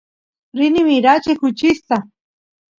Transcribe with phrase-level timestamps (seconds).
[0.57, 1.95] rini mirachiy kuchista